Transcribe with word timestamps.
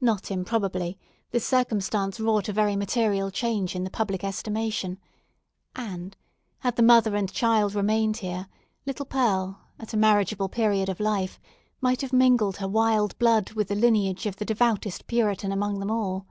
Not 0.00 0.32
improbably 0.32 0.98
this 1.30 1.46
circumstance 1.46 2.18
wrought 2.18 2.48
a 2.48 2.52
very 2.52 2.74
material 2.74 3.30
change 3.30 3.76
in 3.76 3.84
the 3.84 3.88
public 3.90 4.24
estimation; 4.24 4.98
and 5.76 6.16
had 6.58 6.74
the 6.74 6.82
mother 6.82 7.14
and 7.14 7.32
child 7.32 7.76
remained 7.76 8.16
here, 8.16 8.48
little 8.84 9.06
Pearl 9.06 9.60
at 9.78 9.94
a 9.94 9.96
marriageable 9.96 10.48
period 10.48 10.88
of 10.88 10.98
life 10.98 11.38
might 11.80 12.00
have 12.00 12.12
mingled 12.12 12.56
her 12.56 12.66
wild 12.66 13.16
blood 13.20 13.52
with 13.52 13.68
the 13.68 13.76
lineage 13.76 14.26
of 14.26 14.38
the 14.38 14.44
devoutest 14.44 15.06
Puritan 15.06 15.52
among 15.52 15.78
them 15.78 15.92
all. 15.92 16.26